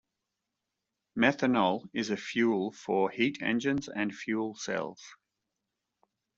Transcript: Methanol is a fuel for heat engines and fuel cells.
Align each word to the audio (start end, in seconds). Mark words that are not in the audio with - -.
Methanol 1.15 1.87
is 1.93 2.09
a 2.09 2.17
fuel 2.17 2.71
for 2.71 3.11
heat 3.11 3.39
engines 3.43 3.87
and 3.87 4.15
fuel 4.15 4.55
cells. 4.55 4.99